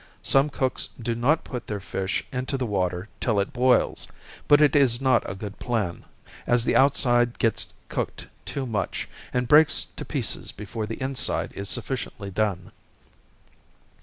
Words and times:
Some 0.23 0.49
cooks 0.49 0.89
do 0.99 1.13
not 1.13 1.43
put 1.43 1.67
their 1.67 1.79
fish 1.79 2.25
into 2.31 2.57
the 2.57 2.65
water 2.65 3.07
till 3.19 3.39
it 3.39 3.53
boils, 3.53 4.07
but 4.47 4.59
it 4.59 4.75
is 4.75 4.99
not 4.99 5.21
a 5.29 5.35
good 5.35 5.59
plan, 5.59 6.05
as 6.47 6.65
the 6.65 6.75
outside 6.75 7.37
gets 7.37 7.71
cooked 7.87 8.25
too 8.43 8.65
much, 8.65 9.07
and 9.31 9.47
breaks 9.47 9.85
to 9.97 10.03
pieces 10.03 10.51
before 10.51 10.87
the 10.87 10.99
inside 10.99 11.53
is 11.53 11.69
sufficiently 11.69 12.31
done. 12.31 12.71